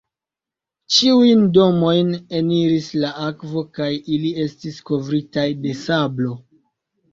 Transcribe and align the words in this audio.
Ĉiujn 0.95 1.43
domojn 1.57 2.09
eniris 2.39 2.89
la 3.05 3.13
akvo 3.27 3.65
kaj 3.79 3.91
ili 4.17 4.33
estis 4.47 4.83
kovritaj 4.91 5.47
de 5.69 5.79
sablo. 5.87 6.35